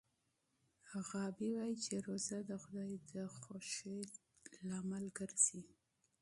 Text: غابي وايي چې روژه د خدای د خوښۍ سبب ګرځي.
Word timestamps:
غابي 1.07 1.49
وايي 1.55 1.75
چې 1.85 1.93
روژه 2.05 2.37
د 2.49 2.51
خدای 2.63 2.93
د 3.11 3.13
خوښۍ 3.39 3.99
سبب 4.11 5.05
ګرځي. 5.17 5.61